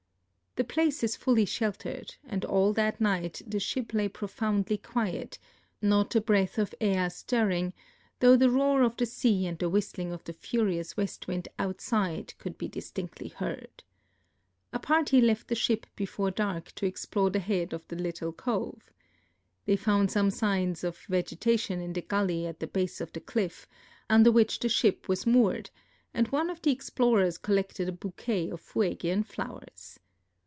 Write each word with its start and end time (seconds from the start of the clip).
The 0.57 0.65
place 0.65 1.01
is 1.01 1.15
fully 1.15 1.45
sheltered, 1.45 2.15
and 2.25 2.43
all 2.43 2.73
that 2.73 2.99
night 2.99 3.41
the 3.47 3.57
ship 3.57 3.93
lay 3.93 4.09
profoundly 4.09 4.75
quiet, 4.77 5.39
not 5.81 6.13
a 6.13 6.19
breath 6.19 6.57
of 6.57 6.75
air 6.81 7.09
stirring, 7.09 7.71
though 8.19 8.35
the 8.35 8.49
roar 8.49 8.83
of 8.83 8.97
the 8.97 9.05
sea 9.05 9.45
and 9.47 9.57
the 9.57 9.69
whistling 9.69 10.11
of 10.11 10.25
the 10.25 10.33
furious 10.33 10.97
west 10.97 11.25
wind 11.29 11.47
outside 11.57 12.33
could 12.37 12.57
be 12.57 12.67
distinctly 12.67 13.29
heard. 13.29 13.81
A 14.73 14.77
party 14.79 15.21
left 15.21 15.47
the 15.47 15.55
ship 15.55 15.85
before 15.95 16.31
dark 16.31 16.73
to 16.75 16.85
explore 16.85 17.29
the 17.29 17.39
head 17.39 17.71
of 17.71 17.87
the 17.87 17.95
little 17.95 18.33
cove. 18.33 18.91
They 19.63 19.77
found 19.77 20.11
some 20.11 20.29
signs 20.29 20.83
of 20.83 20.97
vegetation 21.07 21.79
in 21.79 21.93
the 21.93 22.01
gully 22.01 22.45
at 22.45 22.59
the 22.59 22.67
base 22.67 22.99
of 22.99 23.13
the 23.13 23.21
cliff, 23.21 23.69
under 24.09 24.33
which 24.33 24.59
the 24.59 24.67
ship, 24.69 25.07
was 25.07 25.25
moored, 25.25 25.69
and 26.13 26.27
one 26.27 26.49
pf 26.49 26.61
the 26.63 26.71
explorers 26.71 27.37
collected 27.37 27.87
a 27.87 27.93
bouquet 27.93 28.49
of 28.49 28.59
Fuegian 28.59 29.23
flowers. 29.25 29.97